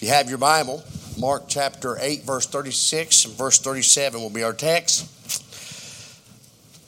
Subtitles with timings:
[0.00, 0.82] If you have your Bible,
[1.18, 5.06] Mark chapter 8, verse 36 and verse 37 will be our text.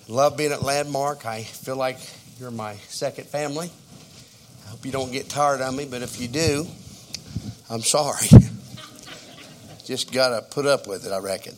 [0.09, 1.27] Love being at Landmark.
[1.27, 1.99] I feel like
[2.41, 3.71] you're my second family.
[4.65, 6.67] I hope you don't get tired of me, but if you do,
[7.69, 8.29] I'm sorry.
[9.85, 11.55] Just got to put up with it, I reckon.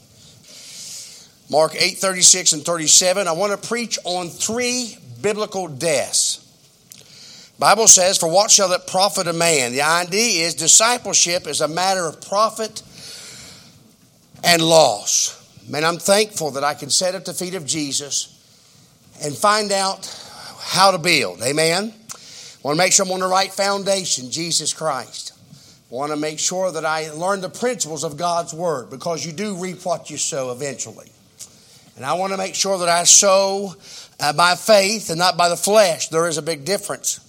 [1.48, 3.28] Mark 8, 36 and 37.
[3.28, 6.43] I want to preach on three biblical deaths.
[7.58, 9.72] Bible says, For what shall it profit a man?
[9.72, 12.82] The idea is discipleship is a matter of profit
[14.42, 15.40] and loss.
[15.68, 18.30] Man, I'm thankful that I can sit at the feet of Jesus
[19.22, 20.06] and find out
[20.60, 21.42] how to build.
[21.42, 21.92] Amen.
[21.92, 25.32] I want to make sure I'm on the right foundation, Jesus Christ.
[25.90, 29.32] I want to make sure that I learn the principles of God's Word because you
[29.32, 31.10] do reap what you sow eventually.
[31.96, 33.74] And I want to make sure that I sow
[34.18, 36.08] uh, by faith and not by the flesh.
[36.08, 37.20] There is a big difference.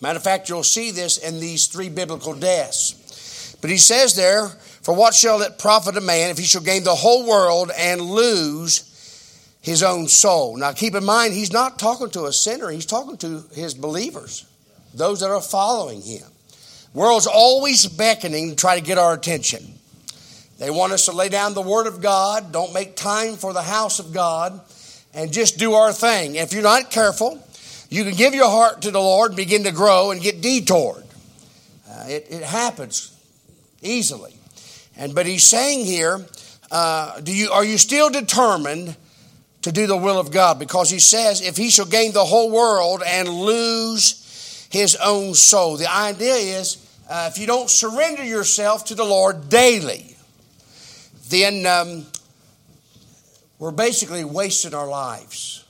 [0.00, 3.56] Matter of fact, you'll see this in these three biblical deaths.
[3.60, 4.48] But he says there,
[4.82, 8.00] For what shall it profit a man if he shall gain the whole world and
[8.00, 8.84] lose
[9.60, 10.56] his own soul?
[10.56, 14.46] Now keep in mind, he's not talking to a sinner, he's talking to his believers,
[14.94, 16.26] those that are following him.
[16.94, 19.74] World's always beckoning to try to get our attention.
[20.58, 23.62] They want us to lay down the Word of God, don't make time for the
[23.62, 24.60] house of God,
[25.14, 26.34] and just do our thing.
[26.34, 27.42] If you're not careful,
[27.88, 31.04] you can give your heart to the Lord, begin to grow, and get detoured.
[31.90, 33.16] Uh, it, it, happens
[33.80, 34.34] easily.
[34.96, 36.24] And but he's saying here,
[36.70, 38.96] uh, do you are you still determined
[39.62, 40.58] to do the will of God?
[40.58, 45.76] Because he says, if he shall gain the whole world and lose his own soul.
[45.76, 50.16] The idea is, uh, if you don't surrender yourself to the Lord daily,
[51.28, 52.06] then um,
[53.58, 55.64] we're basically wasting our lives.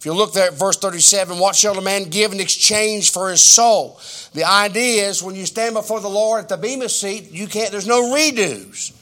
[0.00, 3.28] If you look there at verse 37, what shall a man give in exchange for
[3.28, 4.00] his soul?
[4.32, 7.70] The idea is when you stand before the Lord at the Bema seat, you can't,
[7.70, 8.96] there's no redos.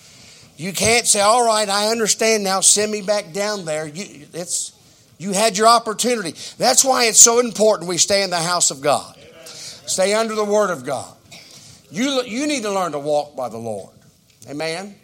[0.57, 3.87] You can't say, all right, I understand now, send me back down there.
[3.87, 4.73] You, it's,
[5.19, 6.35] you had your opportunity.
[6.59, 9.17] That's why it's so important we stay in the house of God.
[9.19, 9.47] Amen.
[9.47, 11.17] Stay under the Word of God.
[11.93, 13.95] You, you need to learn to walk by the Lord.
[14.51, 14.97] Amen?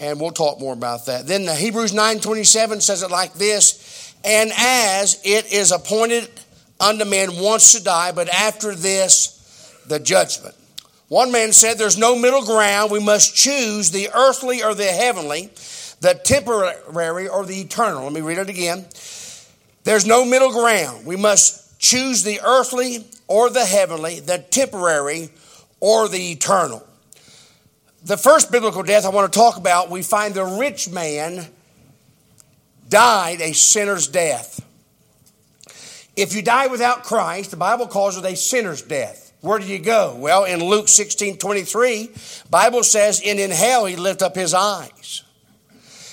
[0.00, 1.28] And we'll talk more about that.
[1.28, 6.28] Then the Hebrews 9.27 says it like this, and as it is appointed
[6.80, 10.54] unto men once to die, but after this, the judgment.
[11.08, 12.90] One man said, There's no middle ground.
[12.90, 15.50] We must choose the earthly or the heavenly,
[16.00, 18.02] the temporary or the eternal.
[18.02, 18.86] Let me read it again.
[19.84, 21.06] There's no middle ground.
[21.06, 25.30] We must choose the earthly or the heavenly, the temporary
[25.78, 26.84] or the eternal.
[28.04, 31.46] The first biblical death I want to talk about, we find the rich man
[32.88, 34.60] died a sinner's death.
[36.16, 39.32] If you die without Christ, the Bible calls it a sinner's death.
[39.42, 40.16] Where do you go?
[40.18, 42.10] Well, in Luke 16 23,
[42.50, 45.22] Bible says, and in hell he lift up his eyes.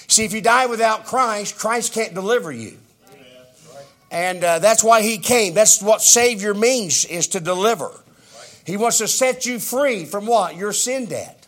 [0.08, 2.78] See, if you die without Christ, Christ can't deliver you.
[4.12, 5.56] And uh, that's why he came.
[5.56, 7.90] That's what Savior means, is to deliver.
[8.66, 10.56] He wants to set you free from what?
[10.56, 11.48] Your sin debt.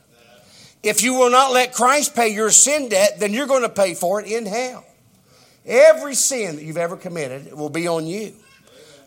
[0.82, 3.94] If you will not let Christ pay your sin debt, then you're going to pay
[3.94, 4.86] for it in hell.
[5.66, 8.34] Every sin that you've ever committed will be on you.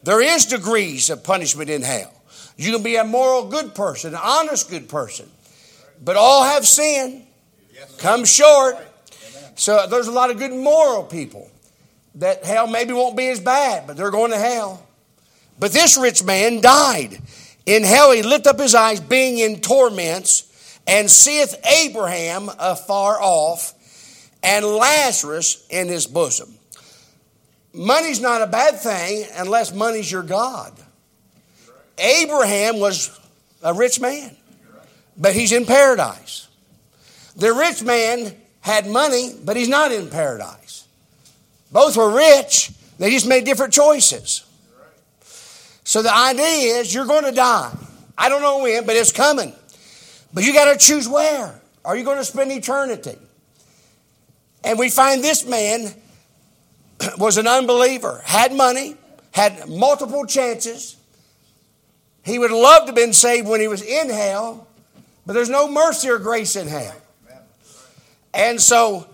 [0.02, 2.12] There is degrees of punishment in hell.
[2.56, 5.28] You can be a moral good person, an honest good person,
[6.02, 7.24] but all have sinned,
[7.98, 8.76] come short.
[9.54, 11.50] So there's a lot of good moral people
[12.16, 14.84] that hell maybe won't be as bad, but they're going to hell.
[15.58, 17.20] But this rich man died.
[17.66, 20.44] In hell he lifted up his eyes, being in torments,
[20.86, 23.74] and seeth Abraham afar off
[24.42, 26.54] and Lazarus in his bosom.
[27.72, 30.72] Money's not a bad thing unless money's your God.
[31.98, 33.18] Abraham was
[33.62, 34.36] a rich man,
[35.16, 36.48] but he's in paradise.
[37.36, 40.86] The rich man had money, but he's not in paradise.
[41.70, 44.44] Both were rich, they just made different choices.
[45.84, 47.74] So the idea is you're going to die.
[48.16, 49.54] I don't know when, but it's coming.
[50.34, 51.60] But you got to choose where.
[51.84, 53.16] Are you going to spend eternity?
[54.64, 55.94] And we find this man
[57.18, 58.96] was an unbeliever, had money,
[59.32, 60.96] had multiple chances.
[62.24, 64.66] He would love to have been saved when he was in hell,
[65.24, 66.96] but there's no mercy or grace in hell.
[68.34, 69.06] And so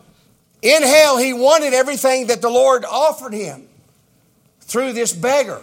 [0.63, 3.69] in hell, he wanted everything that the Lord offered him
[4.61, 5.61] through this beggar.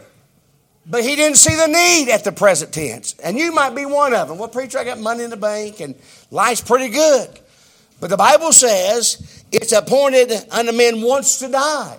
[0.85, 3.15] But he didn't see the need at the present tense.
[3.23, 4.37] And you might be one of them.
[4.37, 5.95] Well, preacher, I got money in the bank and
[6.31, 7.29] life's pretty good.
[7.99, 11.97] But the Bible says it's appointed unto men once to die.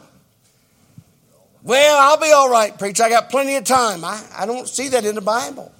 [1.62, 3.04] Well, I'll be all right, preacher.
[3.04, 4.04] I got plenty of time.
[4.04, 5.72] I, I don't see that in the Bible.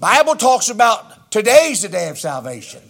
[0.00, 2.80] Bible talks about Today's the day of salvation.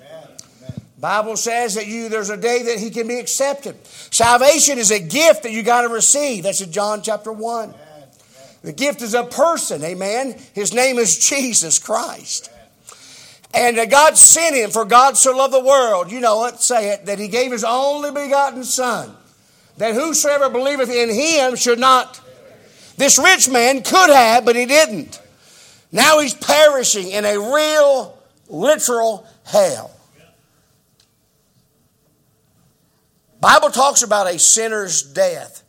[1.01, 3.77] Bible says that you there's a day that he can be accepted.
[3.87, 6.45] Salvation is a gift that you got to receive.
[6.45, 7.75] That's in John chapter 1.
[8.63, 10.37] The gift is a person, amen.
[10.55, 12.51] His name is Jesus Christ.
[13.59, 17.07] And God sent him, for God so loved the world, you know it, say it,
[17.07, 19.13] that he gave his only begotten Son,
[19.79, 22.21] that whosoever believeth in him should not.
[22.99, 25.21] This rich man could have, but he didn't.
[25.91, 28.17] Now he's perishing in a real,
[28.49, 29.91] literal hell.
[33.41, 35.65] Bible talks about a sinner's death.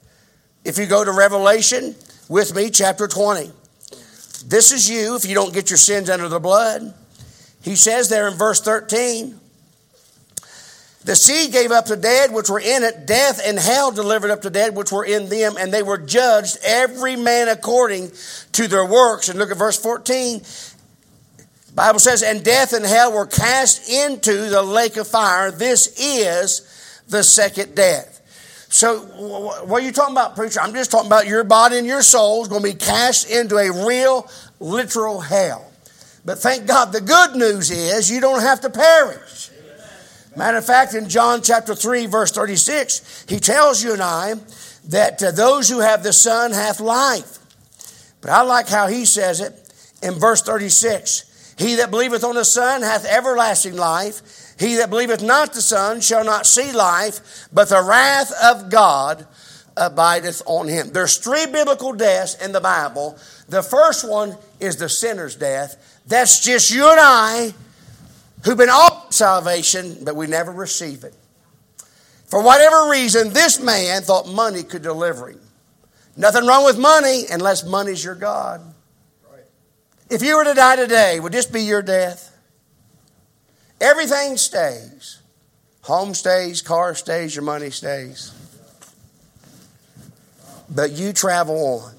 [0.64, 1.96] If you go to Revelation
[2.28, 3.52] with me, chapter 20,
[4.46, 6.94] this is you if you don't get your sins under the blood.
[7.62, 9.40] He says there in verse 13,
[11.04, 14.42] the sea gave up the dead which were in it, death and hell delivered up
[14.42, 18.12] the dead which were in them, and they were judged, every man according
[18.54, 19.30] to their works.
[19.30, 20.42] And look at verse 14.
[21.74, 25.52] Bible says, and death and hell were cast into the lake of fire.
[25.52, 28.18] This is the second death.
[28.72, 30.60] So, what are you talking about, preacher?
[30.60, 33.58] I'm just talking about your body and your soul is going to be cast into
[33.58, 34.30] a real,
[34.60, 35.69] literal hell.
[36.26, 39.50] But thank God, the good news is you don't have to perish.
[40.36, 44.36] Matter of fact, in John chapter 3, verse 36, he tells you and I
[44.88, 47.40] that uh, those who have the Son have life.
[48.22, 49.54] But I like how he says it
[50.02, 54.56] in verse 36 He that believeth on the Son hath everlasting life.
[54.60, 59.26] He that believeth not the Son shall not see life, but the wrath of God
[59.80, 60.92] abideth on him.
[60.92, 63.18] There's three biblical deaths in the Bible.
[63.48, 66.02] The first one is the sinner's death.
[66.06, 67.54] That's just you and I
[68.44, 71.14] who've been offered salvation, but we never receive it.
[72.26, 75.42] For whatever reason, this man thought money could deliver him.
[76.16, 78.62] Nothing wrong with money unless money's your God.
[80.10, 82.36] If you were to die today, would this be your death?
[83.80, 85.20] Everything stays.
[85.84, 88.34] Home stays, car stays, your money stays.
[90.74, 91.96] But you travel on.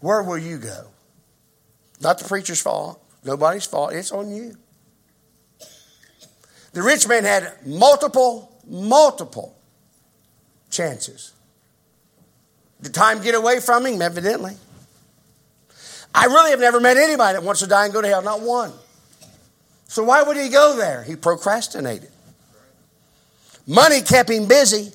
[0.00, 0.86] Where will you go?
[2.00, 3.92] Not the preacher's fault, nobody's fault.
[3.92, 4.56] It's on you.
[6.72, 9.56] The rich man had multiple, multiple
[10.70, 11.32] chances.
[12.82, 14.02] Did time get away from him?
[14.02, 14.56] Evidently.
[16.14, 18.40] I really have never met anybody that wants to die and go to hell, not
[18.40, 18.72] one.
[19.88, 21.02] So why would he go there?
[21.02, 22.10] He procrastinated.
[23.66, 24.92] Money kept him busy,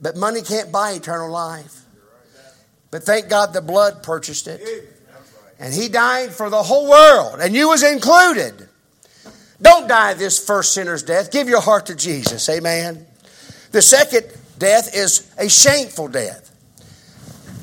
[0.00, 1.82] but money can't buy eternal life.
[2.90, 4.60] But thank God the blood purchased it.
[5.58, 8.68] And he died for the whole world, and you was included.
[9.60, 11.32] Don't die this first sinner's death.
[11.32, 12.48] Give your heart to Jesus.
[12.48, 13.06] Amen.
[13.72, 14.26] The second
[14.58, 16.44] death is a shameful death.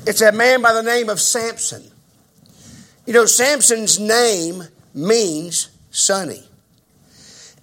[0.06, 1.82] It's a man by the name of Samson.
[3.06, 4.62] You know, Samson's name
[4.94, 6.42] means sunny.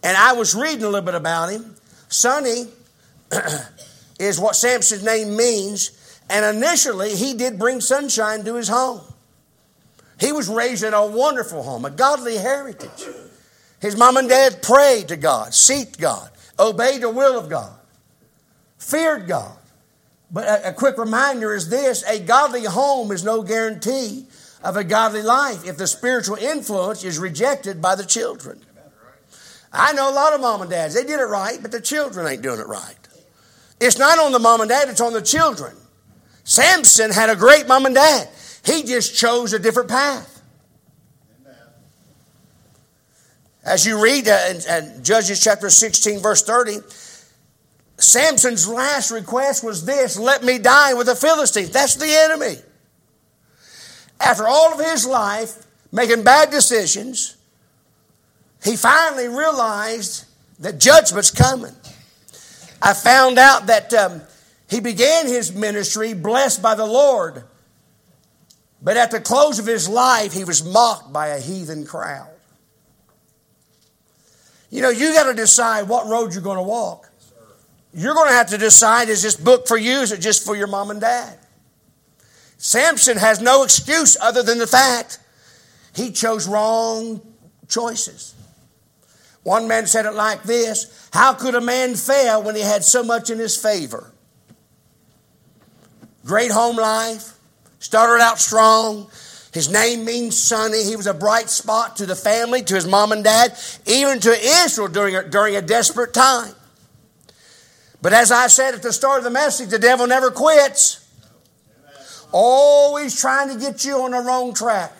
[0.03, 1.75] And I was reading a little bit about him.
[2.09, 2.65] Sunny
[4.19, 5.91] is what Samson's name means.
[6.29, 9.01] And initially, he did bring sunshine to his home.
[10.19, 13.05] He was raised in a wonderful home, a godly heritage.
[13.79, 17.73] His mom and dad prayed to God, seeked God, obeyed the will of God,
[18.77, 19.57] feared God.
[20.31, 24.25] But a, a quick reminder is this a godly home is no guarantee
[24.63, 28.61] of a godly life if the spiritual influence is rejected by the children.
[29.73, 32.27] I know a lot of mom and dads, they did it right, but the children
[32.27, 32.95] ain't doing it right.
[33.79, 35.75] It's not on the mom and dad, it's on the children.
[36.43, 38.29] Samson had a great mom and dad.
[38.65, 40.41] He just chose a different path.
[43.65, 46.79] As you read uh, in, in Judges chapter 16, verse 30,
[47.97, 51.69] Samson's last request was this let me die with the Philistines.
[51.69, 52.57] That's the enemy.
[54.19, 57.37] After all of his life making bad decisions,
[58.63, 60.25] he finally realized
[60.59, 61.75] that judgment's coming.
[62.83, 64.21] I found out that um,
[64.69, 67.45] he began his ministry blessed by the Lord,
[68.81, 72.27] but at the close of his life, he was mocked by a heathen crowd.
[74.69, 77.09] You know, you got to decide what road you're going to walk.
[77.93, 79.99] You're going to have to decide is this book for you?
[79.99, 81.37] Is it just for your mom and dad?
[82.57, 85.19] Samson has no excuse other than the fact
[85.95, 87.21] he chose wrong
[87.69, 88.33] choices.
[89.43, 93.03] One man said it like this How could a man fail when he had so
[93.03, 94.11] much in his favor?
[96.25, 97.33] Great home life,
[97.77, 99.11] started out strong.
[99.53, 100.83] His name means sunny.
[100.83, 103.55] He was a bright spot to the family, to his mom and dad,
[103.85, 106.55] even to Israel during a, during a desperate time.
[108.01, 111.07] But as I said at the start of the message, the devil never quits.
[112.31, 114.91] Always trying to get you on the wrong track.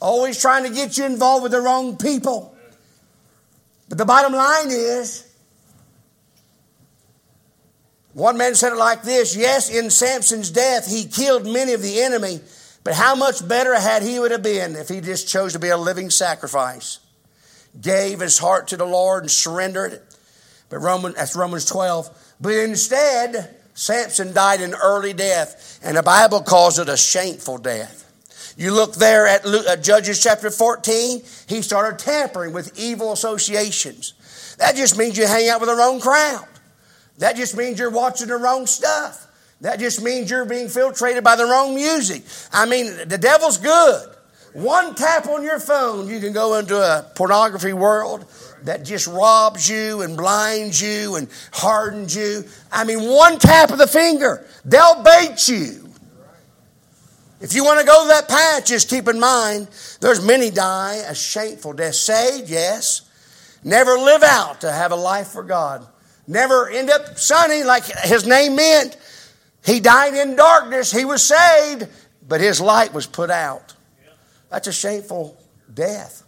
[0.00, 2.56] Always trying to get you involved with the wrong people.
[3.88, 5.25] But the bottom line is,
[8.16, 12.00] one man said it like this Yes, in Samson's death, he killed many of the
[12.00, 12.40] enemy,
[12.82, 15.68] but how much better had he would have been if he just chose to be
[15.68, 16.98] a living sacrifice,
[17.78, 19.92] gave his heart to the Lord and surrendered.
[19.92, 20.16] it.
[20.70, 22.36] But Roman, that's Romans 12.
[22.40, 28.02] But instead, Samson died an early death, and the Bible calls it a shameful death.
[28.56, 34.56] You look there at uh, Judges chapter 14, he started tampering with evil associations.
[34.56, 36.48] That just means you hang out with the wrong crowd.
[37.18, 39.26] That just means you're watching the wrong stuff.
[39.62, 42.22] That just means you're being filtrated by the wrong music.
[42.52, 44.10] I mean, the devil's good.
[44.52, 48.26] One tap on your phone, you can go into a pornography world
[48.64, 52.44] that just robs you and blinds you and hardens you.
[52.72, 55.82] I mean, one tap of the finger, they'll bait you.
[57.40, 59.68] If you want to go that path, just keep in mind
[60.00, 61.94] there's many die a shameful death.
[61.94, 63.02] Saved, yes.
[63.62, 65.86] Never live out to have a life for God
[66.26, 68.96] never end up sunny like his name meant.
[69.64, 70.92] He died in darkness.
[70.92, 71.88] He was saved,
[72.26, 73.74] but his light was put out.
[74.50, 75.36] That's a shameful
[75.72, 76.22] death.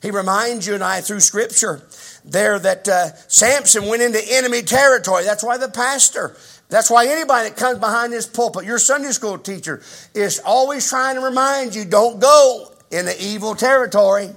[0.00, 1.80] He reminds you and I through Scripture
[2.24, 5.24] there that uh, Samson went into enemy territory.
[5.24, 6.36] That's why the pastor,
[6.68, 9.82] that's why anybody that comes behind this pulpit, your Sunday school teacher,
[10.14, 14.30] is always trying to remind you don't go in the evil territory.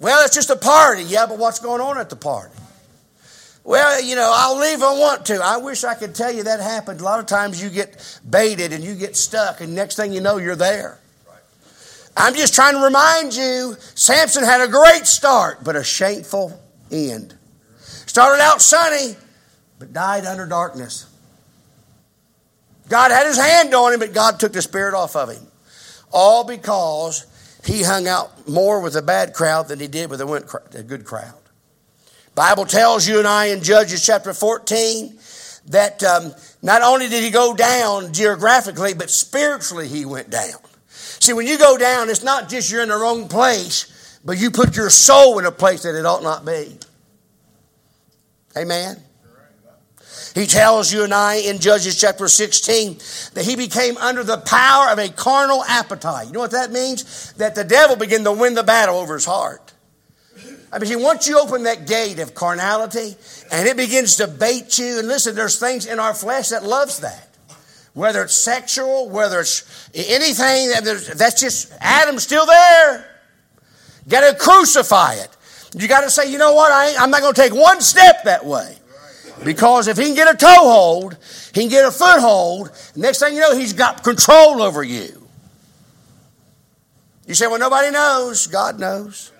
[0.00, 1.02] Well, it's just a party.
[1.02, 2.54] Yeah, but what's going on at the party?
[3.68, 5.44] Well, you know, I'll leave if I want to.
[5.44, 7.02] I wish I could tell you that happened.
[7.02, 10.22] A lot of times you get baited and you get stuck, and next thing you
[10.22, 10.98] know, you're there.
[12.16, 16.58] I'm just trying to remind you Samson had a great start, but a shameful
[16.90, 17.34] end.
[17.78, 19.16] Started out sunny,
[19.78, 21.04] but died under darkness.
[22.88, 25.46] God had his hand on him, but God took the spirit off of him.
[26.10, 27.26] All because
[27.66, 31.34] he hung out more with a bad crowd than he did with a good crowd.
[32.38, 35.18] Bible tells you and I in Judges chapter 14
[35.70, 40.60] that um, not only did he go down geographically, but spiritually he went down.
[40.86, 44.52] See, when you go down, it's not just you're in the wrong place, but you
[44.52, 46.78] put your soul in a place that it ought not be.
[48.56, 49.02] Amen.
[50.32, 52.98] He tells you and I in Judges chapter 16
[53.34, 56.28] that he became under the power of a carnal appetite.
[56.28, 57.32] You know what that means?
[57.32, 59.67] That the devil began to win the battle over his heart.
[60.70, 63.16] I mean, once you open that gate of carnality
[63.50, 67.00] and it begins to bait you, and listen, there's things in our flesh that loves
[67.00, 67.28] that.
[67.94, 70.70] Whether it's sexual, whether it's anything,
[71.16, 73.10] that's just Adam's still there.
[74.08, 75.30] Got to crucify it.
[75.74, 76.70] You got to say, you know what?
[76.70, 78.76] I am not going to take one step that way.
[79.44, 81.16] Because if he can get a toehold,
[81.54, 82.70] he can get a foothold.
[82.96, 85.28] Next thing you know, he's got control over you.
[87.26, 88.46] You say, well, nobody knows.
[88.46, 89.32] God knows.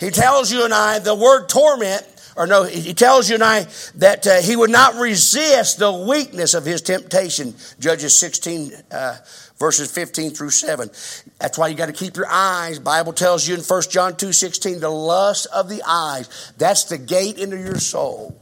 [0.00, 2.02] He tells you and I the word torment,
[2.36, 6.54] or no, he tells you and I that uh, he would not resist the weakness
[6.54, 7.54] of his temptation.
[7.78, 9.16] Judges 16, uh,
[9.58, 10.90] verses 15 through 7.
[11.38, 12.78] That's why you got to keep your eyes.
[12.78, 16.52] Bible tells you in 1 John 2, 16, the lust of the eyes.
[16.58, 18.40] That's the gate into your soul.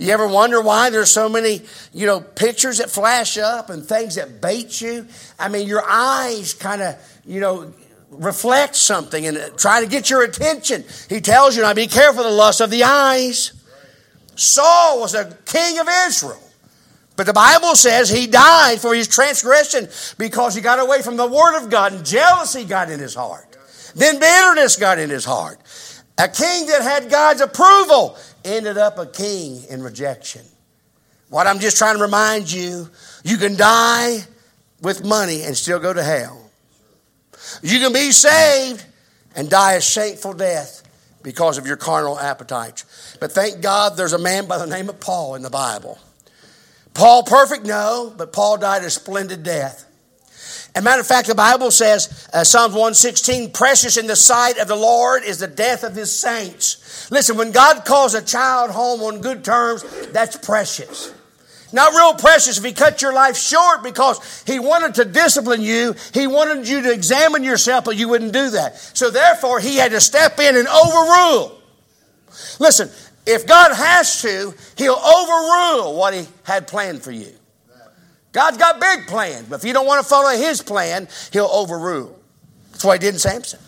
[0.00, 1.60] You ever wonder why there's so many,
[1.92, 5.06] you know, pictures that flash up and things that bait you?
[5.38, 7.74] I mean, your eyes kind of, you know,
[8.10, 10.84] reflect something and try to get your attention.
[11.08, 13.52] He tells you now be careful of the lust of the eyes.
[14.34, 16.40] Saul was a king of Israel.
[17.16, 21.26] But the Bible says he died for his transgression because he got away from the
[21.26, 23.58] Word of God and jealousy got in his heart.
[23.94, 25.58] Then bitterness got in his heart.
[26.18, 30.42] A king that had God's approval ended up a king in rejection.
[31.28, 32.88] What I'm just trying to remind you,
[33.22, 34.20] you can die
[34.82, 36.49] with money and still go to hell.
[37.62, 38.84] You can be saved
[39.34, 40.82] and die a shameful death
[41.22, 43.16] because of your carnal appetites.
[43.20, 45.98] But thank God there's a man by the name of Paul in the Bible.
[46.94, 47.64] Paul perfect?
[47.64, 49.86] No, but Paul died a splendid death.
[50.74, 54.58] As a matter of fact, the Bible says, uh, Psalms 116, precious in the sight
[54.58, 57.10] of the Lord is the death of his saints.
[57.10, 61.12] Listen, when God calls a child home on good terms, that's precious.
[61.72, 65.94] Not real precious if he cut your life short because he wanted to discipline you.
[66.12, 68.76] He wanted you to examine yourself, but you wouldn't do that.
[68.78, 71.60] So therefore, he had to step in and overrule.
[72.58, 72.90] Listen,
[73.26, 77.32] if God has to, he'll overrule what he had planned for you.
[78.32, 82.16] God's got big plans, but if you don't want to follow his plan, he'll overrule.
[82.70, 83.60] That's what he did in Samson.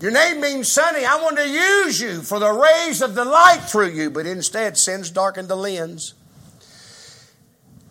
[0.00, 1.04] Your name means sunny.
[1.04, 4.76] I want to use you for the rays of the light through you, but instead
[4.76, 6.14] sin's darkened the lens.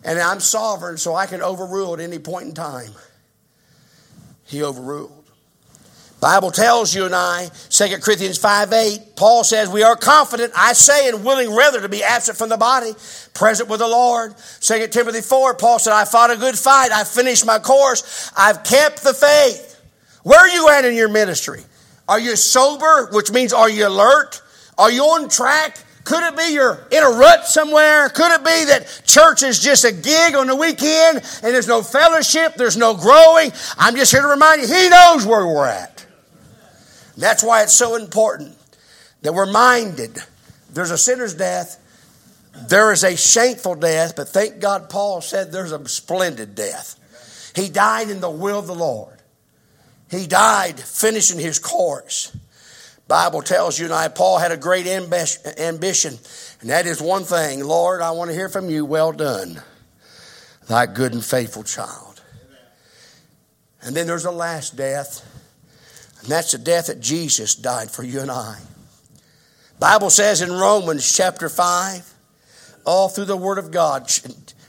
[0.04, 2.92] And I'm sovereign, so I can overrule at any point in time.
[4.44, 5.24] He overruled.
[6.20, 10.72] Bible tells you and I, 2 Corinthians 5 8, Paul says, We are confident, I
[10.72, 12.92] say, and willing rather to be absent from the body,
[13.34, 14.34] present with the Lord.
[14.60, 18.64] 2 Timothy 4, Paul said, I fought a good fight, I finished my course, I've
[18.64, 19.80] kept the faith.
[20.22, 21.62] Where are you at in your ministry?
[22.08, 24.42] Are you sober, which means are you alert?
[24.78, 25.78] Are you on track?
[26.04, 28.08] Could it be you're in a rut somewhere?
[28.10, 31.82] Could it be that church is just a gig on the weekend and there's no
[31.82, 33.50] fellowship, there's no growing?
[33.76, 36.06] I'm just here to remind you, He knows where we're at.
[37.16, 38.56] That's why it's so important
[39.22, 40.16] that we're minded.
[40.72, 41.82] There's a sinner's death,
[42.68, 47.52] there is a shameful death, but thank God Paul said there's a splendid death.
[47.56, 49.15] He died in the will of the Lord.
[50.10, 52.36] He died finishing his course.
[53.08, 56.18] Bible tells you and I, Paul had a great ambition,
[56.60, 59.62] and that is one thing Lord, I want to hear from you, well done,
[60.68, 62.20] thy good and faithful child.
[63.82, 65.24] And then there's a last death,
[66.20, 68.58] and that's the death that Jesus died for you and I.
[69.78, 72.14] Bible says in Romans chapter 5,
[72.84, 74.10] all through the Word of God,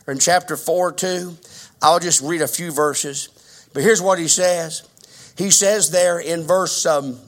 [0.07, 1.37] in chapter 4 too,
[1.81, 3.29] I'll just read a few verses.
[3.73, 4.87] But here's what he says.
[5.37, 7.19] He says there in verse um,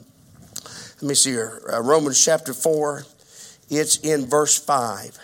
[1.02, 1.62] let me see here.
[1.72, 3.04] Uh, Romans chapter 4,
[3.70, 5.16] it's in verse 5.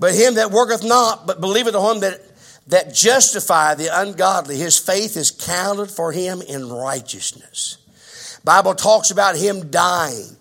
[0.00, 2.20] But him that worketh not, but believeth on him that,
[2.66, 7.78] that justify the ungodly, his faith is counted for him in righteousness.
[8.42, 10.36] Bible talks about him dying.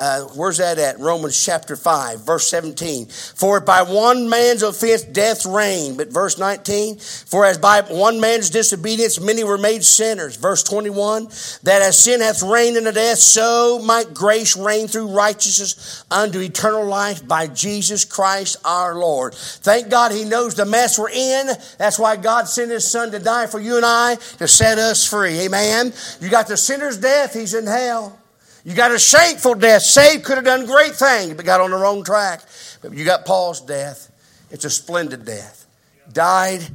[0.00, 0.98] Uh, where's that at?
[0.98, 3.06] Romans chapter 5, verse 17.
[3.06, 5.98] For by one man's offense death reigned.
[5.98, 10.36] But verse 19, for as by one man's disobedience many were made sinners.
[10.36, 11.26] Verse 21,
[11.64, 16.86] that as sin hath reigned the death, so might grace reign through righteousness unto eternal
[16.86, 19.34] life by Jesus Christ our Lord.
[19.34, 21.48] Thank God he knows the mess we're in.
[21.76, 25.06] That's why God sent his son to die for you and I to set us
[25.06, 25.40] free.
[25.40, 25.92] Amen.
[26.22, 28.19] You got the sinner's death, he's in hell.
[28.64, 29.82] You got a shameful death.
[29.82, 32.42] Saved could have done great things, but got on the wrong track.
[32.82, 34.10] But you got Paul's death.
[34.50, 35.66] It's a splendid death.
[36.12, 36.66] Died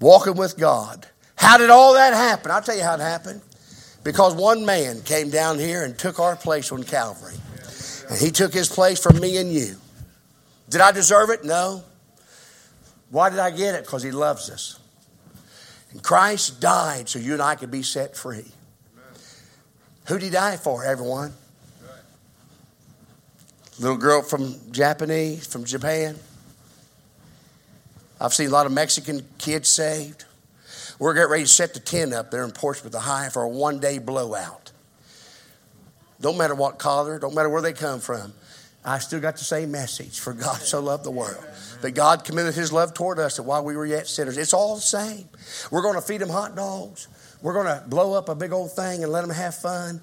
[0.00, 1.06] walking with God.
[1.36, 2.50] How did all that happen?
[2.50, 3.40] I'll tell you how it happened.
[4.04, 7.36] Because one man came down here and took our place on Calvary.
[8.08, 9.76] And he took his place for me and you.
[10.68, 11.44] Did I deserve it?
[11.44, 11.84] No.
[13.10, 13.84] Why did I get it?
[13.84, 14.78] Because he loves us.
[15.90, 18.46] And Christ died so you and I could be set free.
[20.06, 21.32] Who did he die for, everyone?
[23.78, 26.16] Little girl from Japanese, from Japan.
[28.20, 30.24] I've seen a lot of Mexican kids saved.
[30.98, 33.80] We're getting ready to set the tent up there in Portsmouth, Ohio for a one
[33.80, 34.70] day blowout.
[36.20, 38.32] Don't matter what color, don't matter where they come from.
[38.84, 41.44] I still got the same message for God so loved the world.
[41.80, 44.76] That God committed his love toward us that while we were yet sinners, it's all
[44.76, 45.28] the same.
[45.70, 47.08] We're going to feed them hot dogs.
[47.42, 50.00] We're going to blow up a big old thing and let them have fun.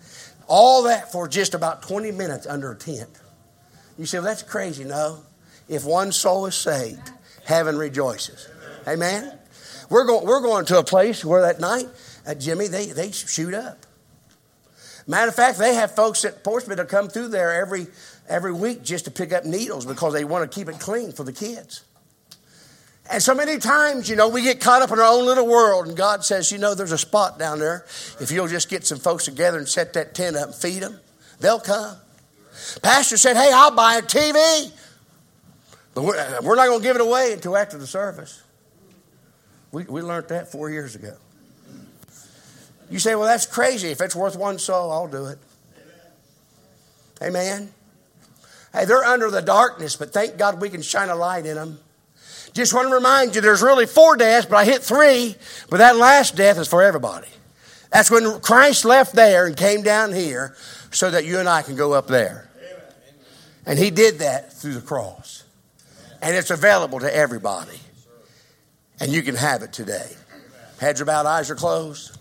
[0.47, 3.09] All that for just about 20 minutes under a tent.
[3.97, 4.83] You say, well, that's crazy.
[4.83, 5.23] No.
[5.67, 7.11] If one soul is saved,
[7.45, 8.47] heaven rejoices.
[8.87, 9.37] Amen?
[9.89, 11.87] We're going, we're going to a place where that night,
[12.27, 13.85] uh, Jimmy, they, they shoot up.
[15.07, 17.87] Matter of fact, they have folks at Portsmouth that come through there every,
[18.27, 21.23] every week just to pick up needles because they want to keep it clean for
[21.23, 21.83] the kids.
[23.11, 25.87] And so many times, you know, we get caught up in our own little world,
[25.87, 27.85] and God says, you know, there's a spot down there.
[28.19, 30.99] If you'll just get some folks together and set that tent up and feed them,
[31.39, 31.97] they'll come.
[32.83, 34.71] Pastor said, hey, I'll buy a TV.
[35.95, 38.43] But we're, uh, we're not going to give it away until after the service.
[39.71, 41.15] We, we learned that four years ago.
[42.91, 43.89] You say, well, that's crazy.
[43.89, 45.39] If it's worth one soul, I'll do it.
[47.21, 47.71] Amen.
[48.71, 51.79] Hey, they're under the darkness, but thank God we can shine a light in them.
[52.53, 55.35] Just want to remind you there's really four deaths, but I hit three,
[55.69, 57.27] but that last death is for everybody.
[57.91, 60.55] That's when Christ left there and came down here
[60.91, 62.49] so that you and I can go up there.
[63.65, 65.43] And he did that through the cross.
[66.21, 67.79] And it's available to everybody.
[68.99, 70.11] And you can have it today.
[70.79, 72.18] Heads are bowed, eyes are closed.